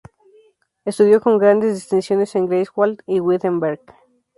Estudió 0.83 1.21
con 1.21 1.37
grandes 1.37 1.75
distinciones 1.75 2.33
en 2.35 2.47
Greifswald 2.47 3.03
y 3.05 3.19
Wittenberg. 3.19 3.81